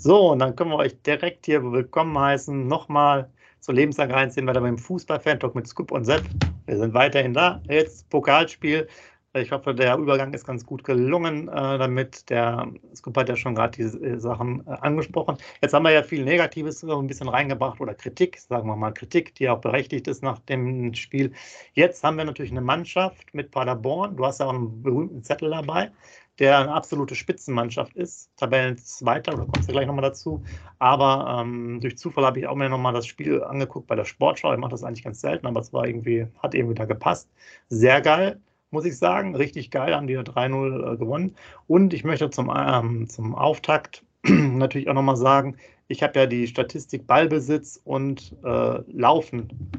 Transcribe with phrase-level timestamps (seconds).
[0.00, 2.68] So, und dann können wir euch direkt hier willkommen heißen.
[2.68, 3.28] Nochmal
[3.58, 6.22] zur Lebenslang rein sind wir da beim Fußball-Fan-Talk mit Scoop und Sepp.
[6.66, 7.60] Wir sind weiterhin da.
[7.68, 8.86] Jetzt Pokalspiel.
[9.34, 13.56] Ich hoffe, der Übergang ist ganz gut gelungen, äh, damit der Scoop hat ja schon
[13.56, 15.36] gerade diese äh, Sachen äh, angesprochen.
[15.62, 19.34] Jetzt haben wir ja viel Negatives ein bisschen reingebracht oder Kritik, sagen wir mal Kritik,
[19.34, 21.32] die auch berechtigt ist nach dem Spiel.
[21.74, 24.16] Jetzt haben wir natürlich eine Mannschaft mit Paderborn.
[24.16, 25.90] Du hast ja auch einen berühmten Zettel dabei
[26.38, 28.30] der eine absolute Spitzenmannschaft ist.
[28.36, 30.42] Tabellenzweiter, da kommst du gleich nochmal dazu.
[30.78, 34.52] Aber ähm, durch Zufall habe ich auch mir nochmal das Spiel angeguckt bei der Sportschau.
[34.52, 37.28] Ich mache das eigentlich ganz selten, aber es war irgendwie, hat irgendwie da gepasst.
[37.68, 39.34] Sehr geil, muss ich sagen.
[39.34, 41.34] Richtig geil, haben die da 3-0 äh, gewonnen.
[41.66, 45.56] Und ich möchte zum, ähm, zum Auftakt natürlich auch nochmal sagen,
[45.88, 49.70] ich habe ja die Statistik Ballbesitz und äh, Laufen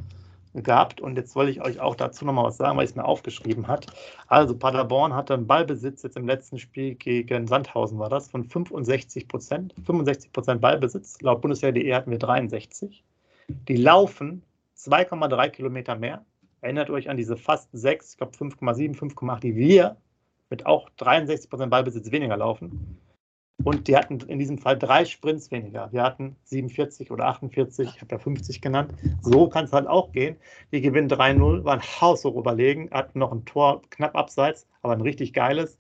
[0.54, 1.02] gehabt.
[1.02, 3.68] Und jetzt wollte ich euch auch dazu nochmal was sagen, weil ich es mir aufgeschrieben
[3.68, 3.88] hat.
[4.28, 9.28] Also Paderborn hatte einen Ballbesitz jetzt im letzten Spiel gegen Sandhausen war das von 65
[9.28, 9.74] Prozent.
[9.86, 11.22] 65 Prozent Ballbesitz.
[11.22, 13.04] Laut Bundeswehr.de hatten wir 63.
[13.68, 14.44] Die laufen
[14.78, 16.26] 2,3 Kilometer mehr.
[16.62, 19.98] Erinnert euch an diese fast 6, ich glaube 5,7, 5,8, die wir
[20.50, 22.98] mit auch 63 Prozent Ballbesitz weniger laufen.
[23.64, 25.92] Und die hatten in diesem Fall drei Sprints weniger.
[25.92, 28.94] Wir hatten 47 oder 48, ich habe ja 50 genannt.
[29.22, 30.38] So kann es halt auch gehen.
[30.72, 35.34] Die gewinnen 3-0, waren haushoch überlegen, hatten noch ein Tor knapp abseits, aber ein richtig
[35.34, 35.78] geiles.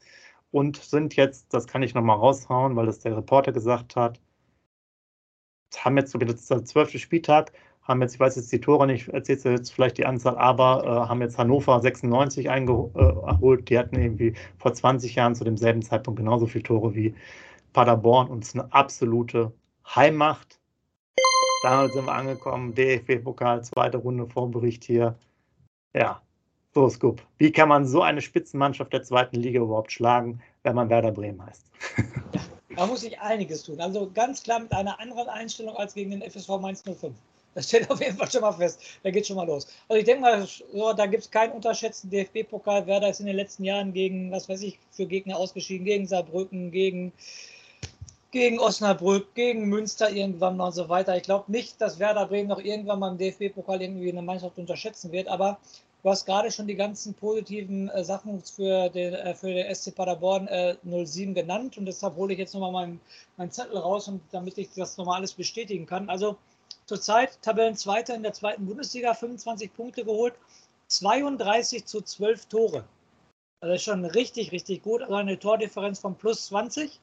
[0.51, 4.19] Und sind jetzt, das kann ich nochmal raushauen, weil das der Reporter gesagt hat,
[5.77, 9.07] haben jetzt, das ist der zwölfte Spieltag, haben jetzt, ich weiß jetzt die Tore nicht,
[9.09, 13.69] erzählt jetzt vielleicht die Anzahl, aber äh, haben jetzt Hannover 96 eingeholt.
[13.69, 17.15] Die hatten irgendwie vor 20 Jahren zu demselben Zeitpunkt genauso viele Tore wie
[17.73, 19.53] Paderborn uns eine absolute
[19.95, 20.59] Heimmacht.
[21.63, 22.73] Damit sind wir angekommen.
[22.73, 25.17] DFB-Pokal, zweite Runde Vorbericht hier.
[25.93, 26.21] Ja,
[26.73, 27.21] so Scoop.
[27.37, 31.45] Wie kann man so eine Spitzenmannschaft der zweiten Liga überhaupt schlagen, wenn man Werder Bremen
[31.45, 31.65] heißt?
[32.75, 33.81] Da muss ich einiges tun.
[33.81, 37.13] Also ganz klar mit einer anderen Einstellung als gegen den FSV Mainz 05.
[37.53, 38.81] Das steht auf jeden Fall schon mal fest.
[39.03, 39.67] Da geht schon mal los.
[39.89, 42.09] Also ich denke mal, so, da gibt es keinen Unterschätzen.
[42.09, 46.07] DFB-Pokal, Werder ist in den letzten Jahren gegen, was weiß ich, für Gegner ausgeschieden, gegen
[46.07, 47.11] Saarbrücken, gegen
[48.31, 51.17] gegen Osnabrück, gegen Münster irgendwann mal und so weiter.
[51.17, 55.11] Ich glaube nicht, dass Werder Bremen noch irgendwann mal im DFB-Pokal irgendwie eine Mannschaft unterschätzen
[55.11, 55.59] wird, aber
[56.03, 59.95] du hast gerade schon die ganzen positiven äh, Sachen für den, äh, für den SC
[59.95, 63.01] Paderborn äh, 07 genannt und deshalb hole ich jetzt nochmal meinen
[63.37, 66.09] mein Zettel raus, und, damit ich das nochmal alles bestätigen kann.
[66.09, 66.37] Also
[66.85, 70.35] zurzeit Tabellenzweiter in der zweiten Bundesliga, 25 Punkte geholt,
[70.87, 72.83] 32 zu 12 Tore.
[73.61, 75.01] Also ist schon richtig, richtig gut.
[75.01, 76.99] Also eine Tordifferenz von plus 20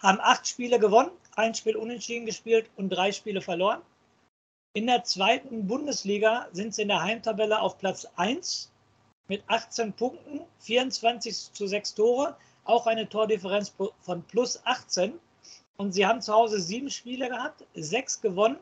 [0.00, 3.82] haben acht Spiele gewonnen, ein Spiel unentschieden gespielt und drei Spiele verloren.
[4.72, 8.70] In der zweiten Bundesliga sind sie in der Heimtabelle auf Platz 1
[9.28, 15.18] mit 18 Punkten, 24 zu 6 Tore, auch eine Tordifferenz von plus 18.
[15.76, 18.58] Und sie haben zu Hause sieben Spiele gehabt, sechs gewonnen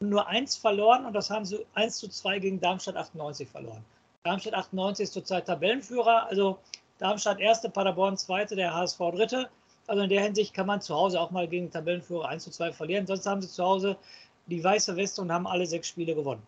[0.00, 1.06] und nur eins verloren.
[1.06, 3.84] Und das haben sie 1 zu 2 gegen Darmstadt 98 verloren.
[4.24, 6.58] Darmstadt 98 ist zurzeit Tabellenführer, also
[6.98, 9.48] Darmstadt erste, Paderborn zweite, der HSV dritte.
[9.86, 12.72] Also in der Hinsicht kann man zu Hause auch mal gegen Tabellenführer 1 zu 2
[12.72, 13.06] verlieren.
[13.06, 13.96] Sonst haben sie zu Hause
[14.46, 16.42] die weiße Weste und haben alle sechs Spiele gewonnen.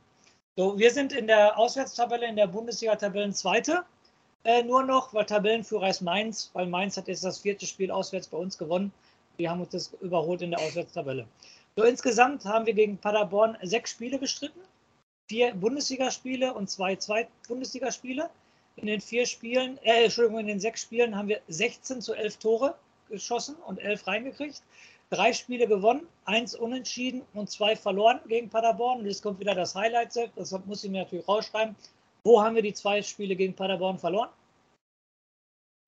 [0.56, 3.84] So, wir sind in der Auswärtstabelle in der Bundesliga Tabellenzweite.
[4.44, 8.28] Äh, nur noch, weil Tabellenführer ist Mainz, weil Mainz hat jetzt das vierte Spiel auswärts
[8.28, 8.92] bei uns gewonnen.
[9.36, 11.26] Wir haben uns das überholt in der Auswärtstabelle.
[11.76, 14.60] So, insgesamt haben wir gegen Paderborn sechs Spiele bestritten.
[15.28, 18.28] Vier Bundesligaspiele und zwei Zweit-Bundesligaspiele.
[18.76, 22.38] In den vier Spielen, äh, Entschuldigung, in den sechs Spielen haben wir 16 zu 11
[22.38, 22.74] Tore
[23.08, 24.62] geschossen und elf reingekriegt.
[25.10, 29.00] Drei Spiele gewonnen, eins unentschieden und zwei verloren gegen Paderborn.
[29.00, 31.74] Und jetzt kommt wieder das Highlight, deshalb muss ich mir natürlich rausschreiben.
[32.24, 34.28] Wo haben wir die zwei Spiele gegen Paderborn verloren?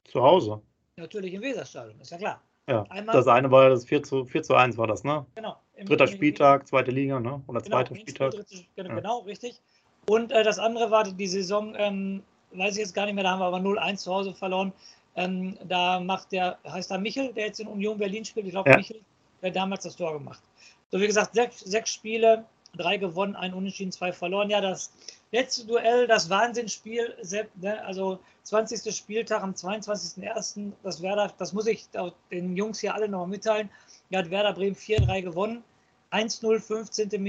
[0.04, 0.62] Zu Hause.
[0.96, 2.40] Natürlich im Weserstadion, ist ja klar.
[2.68, 5.26] Ja, Einmal, das eine war das 4 zu, 4 zu 1 war das, ne?
[5.34, 5.56] Genau.
[5.84, 7.42] Dritter Spieltag, zweite Liga, ne?
[7.46, 8.30] Oder genau, zweiter Spieltag.
[8.30, 8.94] Dritte, genau, ja.
[8.96, 9.60] genau, richtig.
[10.08, 12.22] Und äh, das andere war die Saison, ähm,
[12.52, 14.72] weiß ich jetzt gar nicht mehr, da haben wir aber 0-1 zu Hause verloren
[15.16, 18.70] ähm, da macht der, heißt da Michel, der jetzt in Union Berlin spielt, ich glaube
[18.70, 18.76] ja.
[18.76, 19.00] Michel,
[19.42, 20.42] der damals das Tor gemacht.
[20.90, 22.44] So wie gesagt, sechs, sechs Spiele,
[22.76, 24.50] drei gewonnen, ein Unentschieden, zwei verloren.
[24.50, 24.92] Ja, das
[25.32, 27.16] letzte Duell, das Wahnsinnsspiel,
[27.60, 28.94] ne, also 20.
[28.94, 30.72] Spieltag am 22.01.
[30.82, 31.86] Das Werder, das muss ich
[32.30, 33.70] den Jungs hier alle noch mitteilen.
[34.10, 35.62] Ja, hat Werder Bremen 4-3 gewonnen.
[36.10, 37.22] 1-0, 15.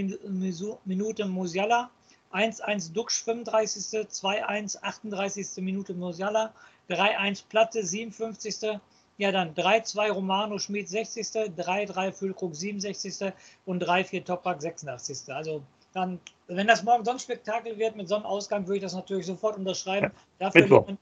[0.86, 1.92] Minute Musiala.
[2.34, 3.84] 1-1 Duxch, 35.
[4.10, 5.64] 2-1, 38.
[5.64, 6.54] Minute Musiala.
[6.92, 8.80] 3-1 Platte, 57.
[9.18, 11.28] Ja, dann 3-2 Romano Schmid, 60.
[11.28, 13.34] 3-3 Füllkrug, 67.
[13.66, 15.34] und 3-4 Toprak, 86.
[15.34, 15.62] Also
[15.94, 18.94] dann, wenn das morgen so ein Spektakel wird mit so einem Ausgang, würde ich das
[18.94, 20.12] natürlich sofort unterschreiben.
[20.14, 20.48] Ja.
[20.48, 20.88] Dafür Mittwoch.
[20.88, 20.98] Man,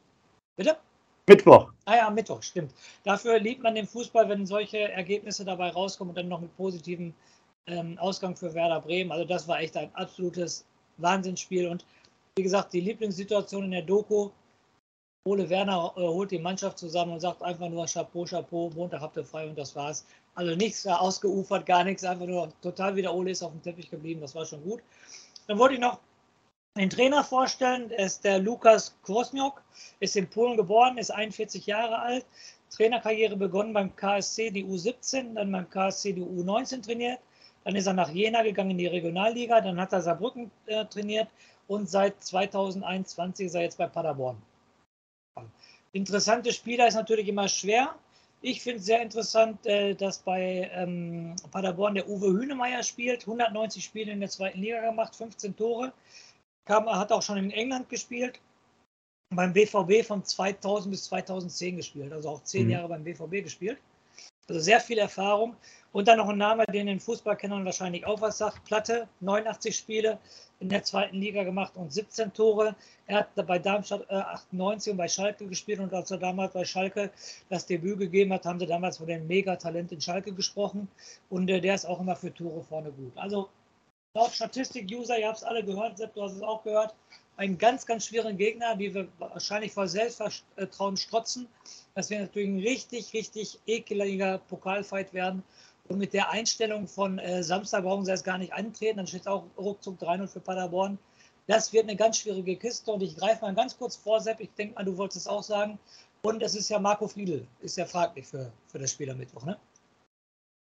[0.56, 0.78] bitte?
[1.28, 1.72] Mittwoch.
[1.86, 2.74] Ah ja, Mittwoch, stimmt.
[3.04, 7.14] Dafür liebt man den Fußball, wenn solche Ergebnisse dabei rauskommen und dann noch mit positiven
[7.68, 9.12] ähm, Ausgang für Werder Bremen.
[9.12, 10.66] Also das war echt ein absolutes
[10.98, 11.68] Wahnsinnsspiel.
[11.68, 11.86] Und
[12.36, 14.32] wie gesagt, die Lieblingssituation in der Doku,
[15.26, 19.18] Ole Werner äh, holt die Mannschaft zusammen und sagt einfach nur Chapeau, Chapeau, Montag habt
[19.18, 20.06] ihr frei und das war's.
[20.34, 23.90] Also nichts ausgeufert, gar nichts, einfach nur total wie der Ole ist auf dem Teppich
[23.90, 24.82] geblieben, das war schon gut.
[25.48, 26.00] Dann wollte ich noch
[26.78, 29.62] den Trainer vorstellen, der ist der Lukas Krosniok,
[30.00, 32.26] ist in Polen geboren, ist 41 Jahre alt,
[32.70, 37.20] Trainerkarriere begonnen beim KSC, die U17, dann beim KSC die U19 trainiert,
[37.66, 41.28] dann ist er nach Jena gegangen in die Regionalliga, dann hat er Saarbrücken äh, trainiert
[41.68, 44.42] und seit 2021 ist er jetzt bei Paderborn.
[45.92, 47.96] Interessante Spieler ist natürlich immer schwer.
[48.42, 53.22] Ich finde es sehr interessant, äh, dass bei ähm, Paderborn der Uwe Hünemeyer spielt.
[53.22, 55.92] 190 Spiele in der zweiten Liga gemacht, 15 Tore.
[56.66, 58.40] Kam, hat auch schon in England gespielt.
[59.34, 62.14] Beim BVB von 2000 bis 2010 gespielt.
[62.14, 62.72] Also auch zehn mhm.
[62.72, 63.80] Jahre beim BVB gespielt.
[64.50, 65.56] Also sehr viel Erfahrung.
[65.92, 68.64] Und dann noch ein Name, den den Fußballkennern wahrscheinlich auch was sagt.
[68.66, 70.20] Platte, 89 Spiele
[70.60, 72.76] in der zweiten Liga gemacht und 17 Tore.
[73.08, 76.64] Er hat bei Darmstadt äh, 98 und bei Schalke gespielt und als er damals bei
[76.64, 77.12] Schalke
[77.50, 80.88] das Debüt gegeben hat, haben sie damals von dem Megatalent in Schalke gesprochen
[81.30, 83.18] und äh, der ist auch immer für Tore vorne gut.
[83.18, 83.50] Also
[84.14, 86.94] laut Statistik-User, ihr habt es alle gehört, Sepp, du hast es auch gehört,
[87.40, 91.48] einen ganz, ganz schweren Gegner, die wir wahrscheinlich vor Selbstvertrauen strotzen.
[91.96, 95.42] Das wird natürlich ein richtig, richtig ekeliger Pokalfight werden.
[95.88, 99.26] Und mit der Einstellung von äh, Samstag brauchen sie erst gar nicht antreten, dann steht
[99.26, 101.00] auch ruckzuck 3-0 für Paderborn.
[101.48, 104.52] Das wird eine ganz schwierige Kiste und ich greife mal ganz kurz vor, Sepp, ich
[104.58, 105.80] denke mal, du wolltest es auch sagen.
[106.22, 109.46] Und es ist ja Marco Friedl, ist ja fraglich für, für das Spiel am Mittwoch,
[109.46, 109.58] ne?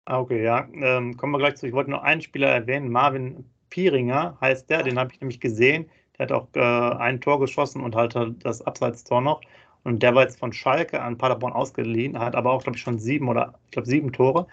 [0.05, 0.67] Ah, okay, ja.
[0.73, 1.67] Ähm, kommen wir gleich zu.
[1.67, 5.89] Ich wollte nur einen Spieler erwähnen, Marvin Pieringer heißt der, den habe ich nämlich gesehen.
[6.17, 9.41] Der hat auch äh, ein Tor geschossen und halt das Abseitstor noch.
[9.83, 12.97] Und der war jetzt von Schalke an Paderborn ausgeliehen, hat aber auch, glaube ich, schon
[12.99, 14.47] sieben oder ich glaube sieben Tore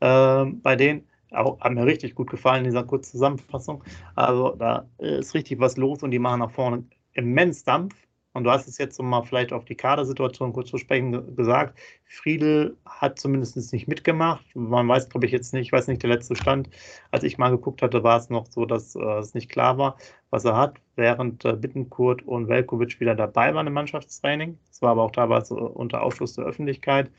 [0.00, 1.06] äh, bei denen.
[1.30, 3.84] Auch, hat mir richtig gut gefallen in dieser kurzen Zusammenfassung.
[4.14, 7.94] Also da ist richtig was los und die machen nach vorne immens Dampf.
[8.34, 11.78] Und du hast es jetzt mal vielleicht auf die Kadersituation kurz zu sprechen gesagt.
[12.04, 14.44] Friedel hat zumindest nicht mitgemacht.
[14.54, 16.68] Man weiß, glaube ich, jetzt nicht, ich weiß nicht, der letzte Stand.
[17.10, 19.96] Als ich mal geguckt hatte, war es noch so, dass äh, es nicht klar war,
[20.30, 24.58] was er hat, während äh, Bittenkurt und Velkovic wieder dabei waren im Mannschaftstraining.
[24.70, 27.10] Es war aber auch teilweise unter Ausschluss der Öffentlichkeit.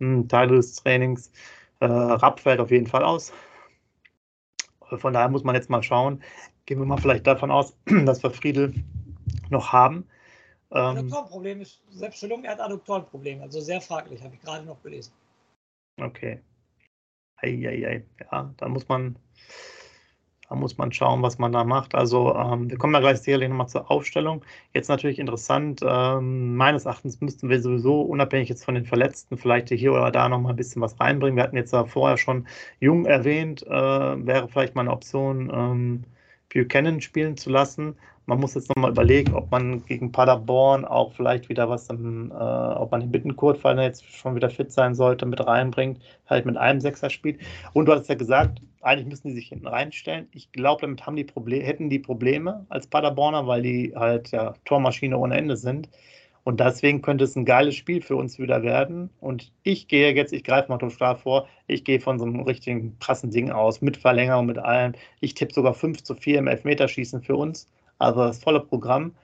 [0.00, 1.32] Hm, Teile des Trainings.
[1.80, 3.32] Äh, Rapp fällt auf jeden Fall aus.
[4.96, 6.22] Von daher muss man jetzt mal schauen.
[6.66, 8.74] Gehen wir mal vielleicht davon aus, dass wir Friedel
[9.50, 10.04] noch haben.
[10.70, 15.12] Ähm, Adduktorenproblem ist, selbst er hat Adduktorenproblem, also sehr fraglich, habe ich gerade noch gelesen.
[16.00, 16.40] Okay.
[17.36, 18.04] Eieiei.
[18.30, 19.16] Ja, da muss man
[20.48, 21.94] da muss man schauen, was man da macht.
[21.94, 24.42] Also ähm, wir kommen da gleich sicherlich nochmal zur Aufstellung.
[24.72, 29.68] Jetzt natürlich interessant, ähm, meines Erachtens müssten wir sowieso, unabhängig jetzt von den Verletzten, vielleicht
[29.68, 31.36] hier oder da nochmal ein bisschen was reinbringen.
[31.36, 32.46] Wir hatten jetzt ja vorher schon
[32.80, 36.04] Jung erwähnt, äh, wäre vielleicht mal eine Option, ähm,
[36.52, 37.96] Buchanan spielen zu lassen.
[38.28, 42.34] Man muss jetzt nochmal überlegen, ob man gegen Paderborn auch vielleicht wieder was, im, äh,
[42.34, 45.98] ob man den Bittenkurt, weil er jetzt schon wieder fit sein sollte, mit reinbringt,
[46.28, 47.40] halt mit einem Sechser spielt.
[47.72, 50.28] Und du hast ja gesagt, eigentlich müssen die sich hinten reinstellen.
[50.32, 54.52] Ich glaube, damit haben die Probleme, hätten die Probleme als Paderborner, weil die halt ja
[54.66, 55.88] Tormaschine ohne Ende sind.
[56.44, 59.08] Und deswegen könnte es ein geiles Spiel für uns wieder werden.
[59.20, 62.98] Und ich gehe jetzt, ich greife mal total vor, ich gehe von so einem richtigen
[62.98, 64.92] krassen Ding aus, mit Verlängerung, mit allem.
[65.20, 67.68] Ich tippe sogar 5 zu 4 im Elfmeterschießen für uns.
[67.98, 69.14] Also das volle Programm,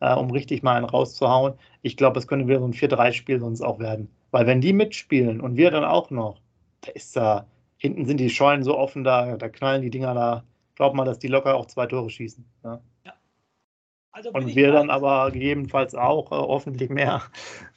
[0.00, 1.54] äh, um richtig mal einen rauszuhauen.
[1.82, 4.08] Ich glaube, es könnte wieder so ein 4-3-Spiel sonst auch werden.
[4.30, 6.40] Weil wenn die mitspielen und wir dann auch noch,
[6.80, 10.44] da ist da, hinten sind die Scheunen so offen, da, da knallen die Dinger da.
[10.74, 12.44] Glaubt man, dass die locker auch zwei Tore schießen.
[12.64, 12.80] Ja.
[13.04, 13.12] ja.
[14.10, 17.22] Also und wir dann aber gegebenenfalls auch äh, hoffentlich mehr.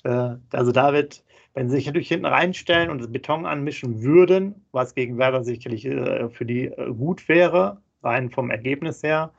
[0.04, 1.24] Äh, also David,
[1.54, 5.86] wenn sie sich natürlich hinten reinstellen und das Beton anmischen würden, was gegen Werder sicherlich
[5.86, 9.32] äh, für die äh, gut wäre, rein vom Ergebnis her,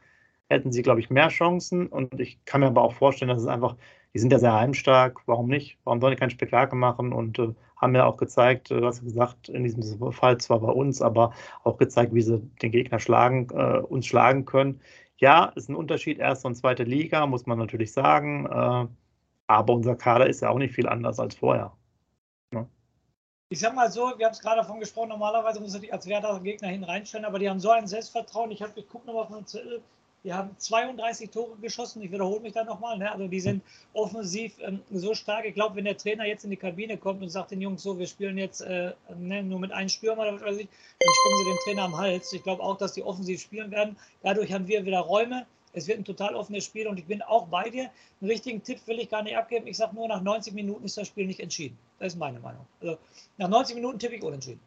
[0.48, 1.86] hätten sie, glaube ich, mehr Chancen.
[1.86, 3.76] Und ich kann mir aber auch vorstellen, dass es einfach,
[4.14, 5.78] die sind ja sehr heimstark, warum nicht?
[5.84, 7.12] Warum sollen die kein Spektakel machen?
[7.12, 11.02] Und äh, haben ja auch gezeigt, äh, hast gesagt, in diesem Fall zwar bei uns,
[11.02, 11.32] aber
[11.64, 14.80] auch gezeigt, wie sie den Gegner schlagen, äh, uns schlagen können.
[15.18, 18.46] Ja, ist ein Unterschied, erste und zweite Liga, muss man natürlich sagen.
[18.46, 18.86] Äh,
[19.48, 21.72] aber unser Kader ist ja auch nicht viel anders als vorher.
[22.52, 22.68] Ne?
[23.48, 26.06] Ich sag mal so, wir haben es gerade davon gesprochen, normalerweise muss er die als
[26.06, 28.50] Werder Gegner hin reinstellen, aber die haben so ein Selbstvertrauen.
[28.50, 29.82] Ich, ich gucke nochmal auf meinen Zettel,
[30.25, 32.02] die haben 32 Tore geschossen.
[32.02, 32.98] Ich wiederhole mich da nochmal.
[32.98, 33.10] Ne?
[33.10, 35.44] Also die sind offensiv ähm, so stark.
[35.44, 37.98] Ich glaube, wenn der Trainer jetzt in die Kabine kommt und sagt den Jungs so,
[37.98, 41.38] wir spielen jetzt äh, ne, nur mit einem Stürmer, oder was weiß ich, dann springen
[41.38, 42.32] sie den Trainer am Hals.
[42.32, 43.96] Ich glaube auch, dass die offensiv spielen werden.
[44.22, 45.46] Dadurch haben wir wieder Räume.
[45.72, 47.90] Es wird ein total offenes Spiel und ich bin auch bei dir.
[48.20, 49.66] Einen richtigen Tipp will ich gar nicht abgeben.
[49.66, 51.78] Ich sage nur, nach 90 Minuten ist das Spiel nicht entschieden.
[51.98, 52.66] Das ist meine Meinung.
[52.80, 52.98] Also
[53.37, 54.60] nach 90 Minuten tippe ich unentschieden.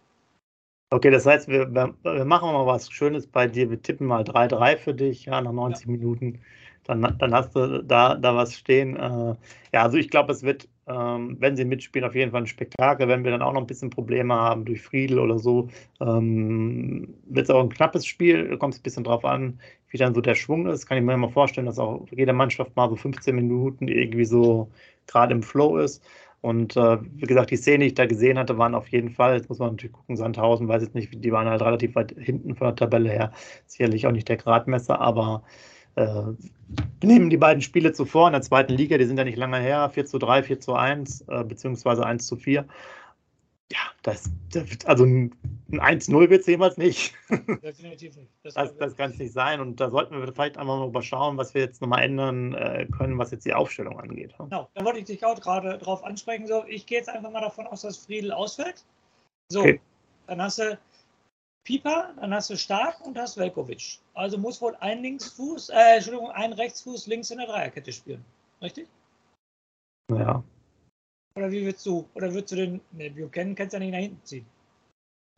[0.94, 3.70] Okay, das heißt, wir, wir machen mal was Schönes bei dir.
[3.70, 5.92] Wir tippen mal 3-3 für dich, ja, nach 90 ja.
[5.94, 6.42] Minuten.
[6.84, 8.98] Dann, dann hast du da, da was stehen.
[8.98, 9.36] Äh,
[9.74, 13.08] ja, also ich glaube, es wird, ähm, wenn sie mitspielen, auf jeden Fall ein Spektakel.
[13.08, 15.70] Wenn wir dann auch noch ein bisschen Probleme haben durch Friedel oder so,
[16.02, 18.58] ähm, wird es auch ein knappes Spiel.
[18.58, 20.88] Kommt es ein bisschen drauf an, wie dann so der Schwung ist.
[20.88, 24.70] Kann ich mir immer vorstellen, dass auch jede Mannschaft mal so 15 Minuten irgendwie so
[25.08, 26.04] gerade im Flow ist.
[26.42, 29.36] Und äh, wie gesagt, die Szene, die ich da gesehen hatte, waren auf jeden Fall,
[29.36, 32.56] jetzt muss man natürlich gucken, Sandhausen, weiß jetzt nicht, die waren halt relativ weit hinten
[32.56, 33.32] von der Tabelle her,
[33.68, 35.44] sicherlich auch nicht der Gradmesser, aber
[35.96, 36.24] äh,
[37.04, 39.90] nehmen die beiden Spiele zuvor in der zweiten Liga, die sind ja nicht lange her,
[39.94, 42.66] 4 zu 3, 4 zu 1, äh, beziehungsweise 1 zu 4
[43.72, 44.30] ja, das,
[44.86, 45.34] also ein
[45.72, 47.14] 1-0 wird es jemals nicht.
[47.30, 48.32] Definitiv nicht.
[48.44, 49.62] Das, das, das kann es nicht sein.
[49.62, 53.18] Und da sollten wir vielleicht einfach mal überschauen, was wir jetzt nochmal ändern äh, können,
[53.18, 54.34] was jetzt die Aufstellung angeht.
[54.38, 56.48] Genau, da wollte ich dich auch gerade drauf ansprechen.
[56.48, 58.84] So, ich gehe jetzt einfach mal davon aus, dass Friedel ausfällt.
[59.50, 59.80] So, okay.
[60.28, 60.78] dann hast du
[61.64, 64.00] Pieper, dann hast du Stark und hast Velkovic.
[64.14, 68.26] Also muss wohl ein Linksfuß, äh, Entschuldigung, ein Rechtsfuß links in der Dreierkette spielen.
[68.62, 68.88] Richtig?
[70.12, 70.44] Ja.
[71.36, 74.00] Oder wie würdest du, oder würdest du den, ne, Buchanan kannst du ja nicht nach
[74.00, 74.46] hinten ziehen.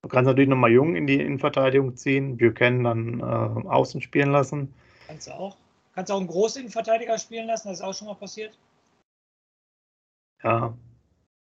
[0.02, 4.74] Du kannst natürlich nochmal Jung in die Innenverteidigung ziehen, Buchanan dann äh, außen spielen lassen.
[5.08, 5.58] Kannst du auch.
[5.94, 8.58] Kannst du auch einen großen Innenverteidiger spielen lassen, das ist auch schon mal passiert.
[10.44, 10.76] Ja,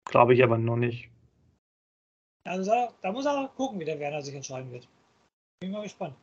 [0.06, 1.10] glaube ich aber noch nicht.
[2.46, 4.88] Also da muss er gucken, wie der Werner sich entscheiden wird.
[5.60, 6.16] Bin mal gespannt.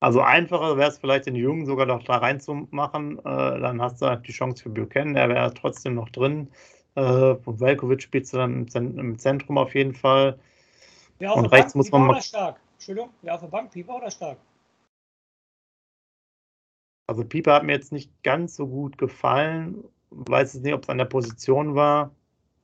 [0.00, 3.18] Also einfacher wäre es vielleicht den Jungen sogar noch da reinzumachen.
[3.18, 6.52] Äh, dann hast du halt die Chance für Buchanan, der wäre trotzdem noch drin.
[6.94, 7.00] Äh,
[7.44, 10.38] Velkovic spielt dann im Zentrum auf jeden Fall.
[11.24, 12.22] Auf und rechts Bank, muss man mal.
[12.22, 12.60] stark?
[12.74, 14.38] Entschuldigung, wer auf der Bank, Pieper oder stark?
[17.08, 19.82] Also Pieper hat mir jetzt nicht ganz so gut gefallen.
[20.10, 22.12] Weiß jetzt nicht, ob es an der Position war.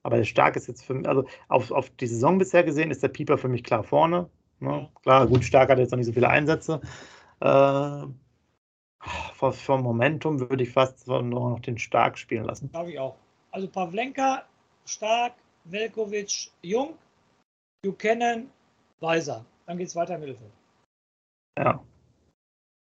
[0.02, 3.02] Aber der Stark ist jetzt für mich, also auf, auf die Saison bisher gesehen, ist
[3.02, 4.28] der Pieper für mich klar vorne.
[4.60, 4.88] Ne?
[5.02, 6.80] Klar, gut, Stark hat jetzt noch nicht so viele Einsätze.
[7.40, 8.02] Äh,
[9.00, 12.70] vom Momentum würde ich fast noch den Stark spielen lassen.
[12.70, 13.16] Glaube ich auch.
[13.54, 14.42] Also Pavlenka,
[14.84, 15.34] Stark,
[15.66, 16.98] Velkovic, Jung,
[17.84, 18.50] Buchanan,
[18.98, 19.44] Weiser.
[19.66, 20.50] Dann geht es weiter im Mittelfeld.
[21.56, 21.80] Ja.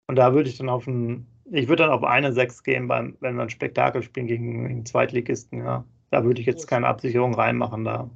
[0.07, 3.15] Und da würde ich dann auf ein, ich würde dann auf eine 6 gehen, beim,
[3.19, 5.85] wenn wir ein Spektakel spielen gegen einen Zweitligisten, ja.
[6.09, 8.09] Da würde ich jetzt keine Absicherung reinmachen da.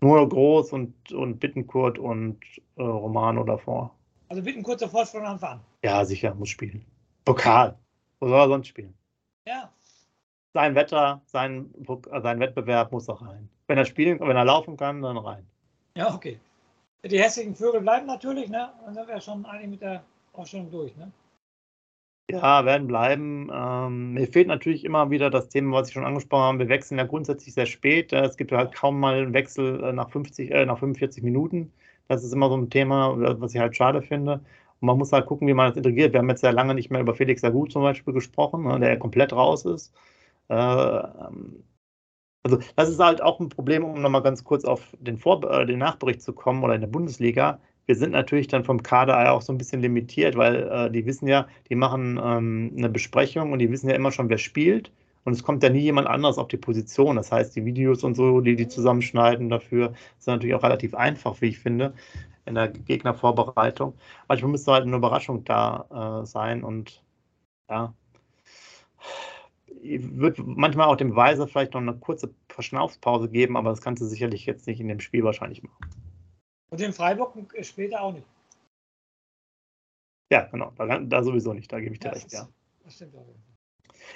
[0.00, 2.42] Nur Groß und, und Bittenkurt und
[2.74, 3.94] äh, Romano davor.
[4.28, 5.60] Also Bittenkurt sofort von Anfang an.
[5.84, 6.84] Ja, sicher, muss spielen.
[7.24, 7.78] Pokal.
[8.18, 8.94] Wo soll er sonst spielen?
[9.46, 9.70] Ja,
[10.54, 11.68] sein Wetter, sein,
[12.22, 13.48] sein Wettbewerb muss auch rein.
[13.66, 15.44] Wenn er spielen, wenn er laufen kann, dann rein.
[15.96, 16.38] Ja, okay.
[17.04, 18.70] Die hässlichen Vögel bleiben natürlich, ne?
[18.84, 21.10] Dann sind wir schon eigentlich mit der Aufstellung durch, ne?
[22.30, 23.50] Ja, werden bleiben.
[23.52, 26.58] Ähm, mir fehlt natürlich immer wieder das Thema, was ich schon angesprochen habe.
[26.60, 28.12] Wir wechseln ja grundsätzlich sehr spät.
[28.14, 31.70] Es gibt halt kaum mal einen Wechsel äh, nach, 50, äh, nach 45 Minuten.
[32.08, 34.34] Das ist immer so ein Thema, was ich halt schade finde.
[34.80, 36.12] Und man muss halt gucken, wie man das integriert.
[36.12, 38.98] Wir haben jetzt ja lange nicht mehr über Felix Agut zum Beispiel gesprochen, ne, der
[38.98, 39.92] komplett raus ist.
[40.48, 41.64] Äh, ähm,
[42.42, 45.66] also das ist halt auch ein Problem, um nochmal ganz kurz auf den, Vor äh,
[45.66, 47.58] den Nachbericht zu kommen oder in der Bundesliga.
[47.86, 51.26] Wir sind natürlich dann vom Kader auch so ein bisschen limitiert, weil äh, die wissen
[51.26, 54.92] ja, die machen ähm, eine Besprechung und die wissen ja immer schon, wer spielt.
[55.24, 57.16] Und es kommt ja nie jemand anderes auf die Position.
[57.16, 61.40] Das heißt, die Videos und so, die die zusammenschneiden dafür, sind natürlich auch relativ einfach,
[61.40, 61.94] wie ich finde,
[62.46, 63.94] in der Gegnervorbereitung.
[64.28, 67.02] Manchmal müsste halt eine Überraschung da äh, sein und
[67.70, 67.94] ja,
[69.84, 74.06] wird manchmal auch dem Weiser vielleicht noch eine kurze Verschnaufspause geben, aber das kannst du
[74.06, 75.90] sicherlich jetzt nicht in dem Spiel wahrscheinlich machen.
[76.70, 78.26] Und in Freiburg später auch nicht.
[80.32, 82.48] Ja, genau, da, da sowieso nicht, da gebe ich dir ja, recht, ja.
[82.82, 83.26] Das stimmt auch.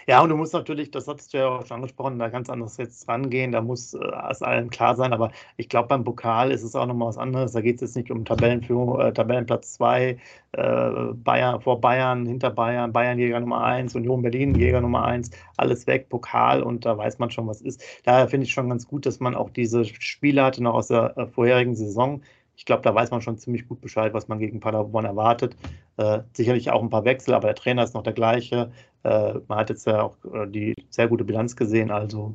[0.06, 2.76] Ja, und du musst natürlich, das hattest du ja auch schon angesprochen, da ganz anders
[2.76, 3.98] jetzt rangehen, da muss äh,
[4.30, 7.52] es allen klar sein, aber ich glaube, beim Pokal ist es auch nochmal was anderes.
[7.52, 10.16] Da geht es jetzt nicht um Tabellenführung, äh, Tabellenplatz 2,
[10.52, 15.30] äh, Bayern, vor Bayern, hinter Bayern, Bayern Jäger Nummer 1, Union Berlin Jäger Nummer 1,
[15.56, 17.82] alles weg, Pokal und da weiß man schon, was ist.
[18.04, 21.16] Daher finde ich schon ganz gut, dass man auch diese Spiele hatte noch aus der
[21.16, 22.22] äh, vorherigen Saison
[22.58, 25.56] ich glaube, da weiß man schon ziemlich gut Bescheid, was man gegen Paderborn erwartet.
[25.96, 28.72] Äh, sicherlich auch ein paar Wechsel, aber der Trainer ist noch der gleiche.
[29.04, 32.34] Äh, man hat jetzt ja auch äh, die sehr gute Bilanz gesehen, also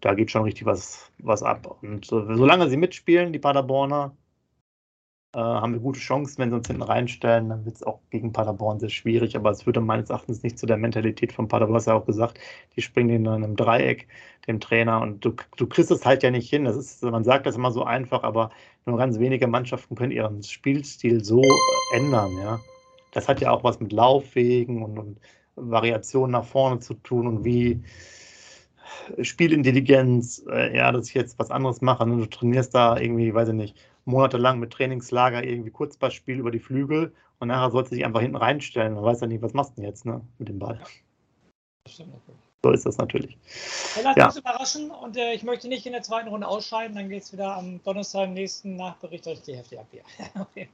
[0.00, 1.78] da geht schon richtig was, was ab.
[1.82, 4.16] Und solange sie mitspielen, die Paderborner,
[5.34, 6.38] äh, haben wir gute Chancen.
[6.38, 9.36] Wenn sie uns hinten reinstellen, dann wird es auch gegen Paderborn sehr schwierig.
[9.36, 12.40] Aber es würde meines Erachtens nicht zu der Mentalität von Paderborn, hast ja auch gesagt,
[12.76, 14.08] die springen in einem Dreieck,
[14.48, 15.00] dem Trainer.
[15.00, 16.64] Und du, du kriegst es halt ja nicht hin.
[16.64, 18.50] Das ist, man sagt das immer so einfach, aber
[18.86, 21.42] nur ganz wenige Mannschaften können ihren Spielstil so
[21.94, 22.58] ändern, ja.
[23.12, 25.20] Das hat ja auch was mit Laufwegen und, und
[25.56, 27.82] Variationen nach vorne zu tun und wie
[29.22, 32.04] Spielintelligenz, äh, ja, dass ich jetzt was anderes mache.
[32.04, 36.58] Und du trainierst da irgendwie, weiß ich nicht, monatelang mit Trainingslager irgendwie Kurzballspiel über die
[36.58, 38.94] Flügel und nachher sollst du dich einfach hinten reinstellen.
[38.94, 40.80] Man weiß ja nicht, was machst du denn jetzt ne, mit dem Ball.
[42.62, 43.38] So ist das natürlich.
[43.96, 44.26] Ja, lass ja.
[44.26, 46.94] uns überraschen und äh, ich möchte nicht in der zweiten Runde ausscheiden.
[46.94, 50.02] Dann geht es wieder am Donnerstag im nächsten Nachbericht euch die Hälfte ab hier.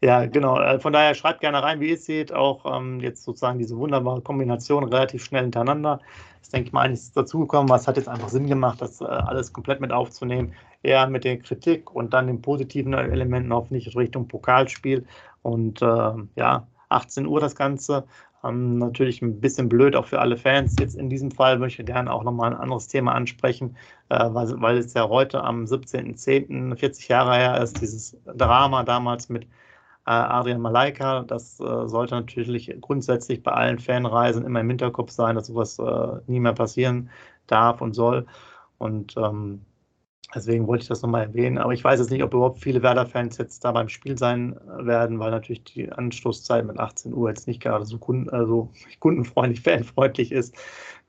[0.00, 0.58] Ja, genau.
[0.60, 2.32] Äh, von daher schreibt gerne rein, wie ihr es seht.
[2.32, 6.00] Auch ähm, jetzt sozusagen diese wunderbare Kombination relativ schnell hintereinander.
[6.40, 7.68] Das denke ich mal, einiges dazugekommen.
[7.68, 10.52] Was hat jetzt einfach Sinn gemacht, das äh, alles komplett mit aufzunehmen.
[10.82, 15.06] Eher mit der Kritik und dann den positiven Elementen hoffentlich Richtung Pokalspiel.
[15.42, 18.04] Und äh, ja, 18 Uhr das Ganze.
[18.44, 20.76] Ähm, natürlich ein bisschen blöd auch für alle Fans.
[20.78, 23.76] Jetzt in diesem Fall möchte ich gerne auch nochmal ein anderes Thema ansprechen,
[24.10, 26.76] äh, weil, weil es ja heute am 17.10.
[26.76, 29.46] 40 Jahre her ist, dieses Drama damals mit
[30.04, 31.22] Adrian Malaika.
[31.22, 36.20] Das äh, sollte natürlich grundsätzlich bei allen Fanreisen immer im Hinterkopf sein, dass sowas äh,
[36.26, 37.10] nie mehr passieren
[37.46, 38.26] darf und soll.
[38.78, 39.64] Und ähm,
[40.34, 41.58] deswegen wollte ich das nochmal erwähnen.
[41.58, 45.18] Aber ich weiß jetzt nicht, ob überhaupt viele Werder-Fans jetzt da beim Spiel sein werden,
[45.18, 48.70] weil natürlich die Anstoßzeit mit 18 Uhr jetzt nicht gerade so kunden, also
[49.00, 50.54] kundenfreundlich, fanfreundlich ist.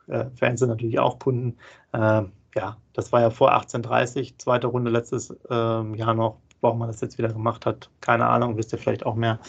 [0.08, 1.58] Äh, Fans sind natürlich auch Kunden.
[1.92, 2.24] Äh,
[2.56, 7.01] ja, das war ja vor 18.30 zweite Runde letztes ähm, Jahr noch warum man das
[7.01, 7.89] jetzt wieder gemacht hat.
[8.01, 9.39] Keine Ahnung, wisst ihr vielleicht auch mehr.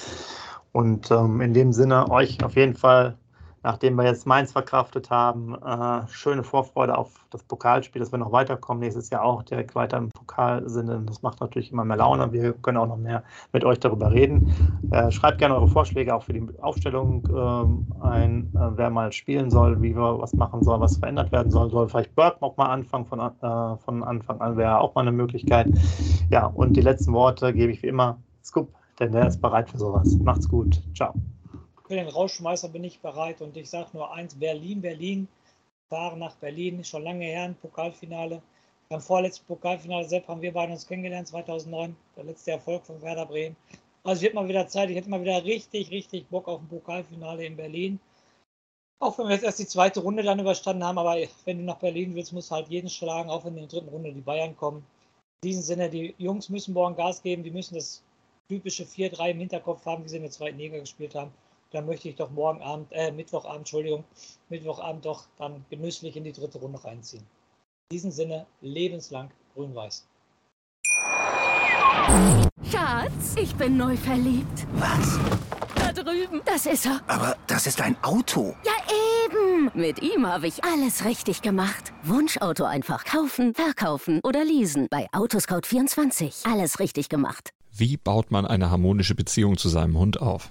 [0.73, 3.17] Und ähm, in dem Sinne euch auf jeden Fall,
[3.63, 8.33] nachdem wir jetzt Mainz verkraftet haben, äh, schöne Vorfreude auf das Pokalspiel, dass wir noch
[8.33, 8.81] weiterkommen.
[8.81, 10.89] Nächstes Jahr auch direkt weiter im Pokal sind.
[11.09, 12.33] Das macht natürlich immer mehr Laune.
[12.33, 13.23] Wir können auch noch mehr
[13.53, 14.53] mit euch darüber reden.
[14.91, 19.81] Äh, schreibt gerne eure Vorschläge auch für die Aufstellung äh, ein, wer mal spielen soll,
[19.83, 21.71] wie wir was machen sollen, was verändert werden soll.
[21.71, 25.13] Soll vielleicht Burke auch mal anfangen von, äh, von Anfang an, wäre auch mal eine
[25.13, 25.69] Möglichkeit.
[26.31, 28.69] Ja, und die letzten Worte gebe ich wie immer Scoop,
[29.01, 30.17] denn der ist bereit für sowas.
[30.23, 30.83] Macht's gut.
[30.95, 31.15] Ciao.
[31.87, 35.29] Für den Rauschmeister bin ich bereit und ich sage nur eins: Berlin, Berlin
[35.89, 38.43] fahren nach Berlin, schon lange her ein Pokalfinale.
[38.89, 43.27] Beim vorletzten Pokalfinale, Sepp, haben wir beide uns kennengelernt, 2009, der letzte Erfolg von Werder
[43.27, 43.55] Bremen.
[44.03, 47.45] Also, wird mal wieder Zeit, ich hätte mal wieder richtig, richtig Bock auf ein Pokalfinale
[47.45, 48.01] in Berlin.
[48.99, 51.79] Auch wenn wir jetzt erst die zweite Runde dann überstanden haben, aber wenn du nach
[51.79, 54.57] Berlin willst, musst du halt jeden schlagen, auch wenn in der dritten Runde die Bayern
[54.57, 54.85] kommen.
[55.43, 58.03] In diesem Sinne, die Jungs müssen morgen Gas geben, die müssen das
[58.49, 61.33] typische 4-3 im Hinterkopf haben, wie sie in der zweiten Liga gespielt haben
[61.77, 64.05] dann möchte ich doch morgen Abend, äh, Mittwochabend, Entschuldigung,
[64.49, 67.23] Mittwochabend doch dann genüsslich in die dritte Runde reinziehen.
[67.91, 70.07] In diesem Sinne, lebenslang grün-weiß.
[72.71, 74.67] Schatz, ich bin neu verliebt.
[74.75, 75.19] Was?
[75.75, 76.41] Da drüben.
[76.47, 77.01] Das ist er.
[77.07, 78.55] Aber das ist ein Auto.
[78.65, 78.73] Ja,
[79.27, 79.71] eben.
[79.75, 81.93] Mit ihm habe ich alles richtig gemacht.
[82.03, 84.87] Wunschauto einfach kaufen, verkaufen oder leasen.
[84.91, 86.51] Bei Autoscout24.
[86.51, 87.51] Alles richtig gemacht.
[87.71, 90.51] Wie baut man eine harmonische Beziehung zu seinem Hund auf?